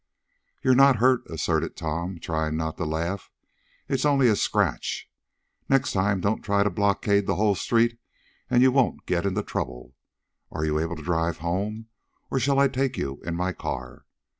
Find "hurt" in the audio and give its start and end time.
0.95-1.29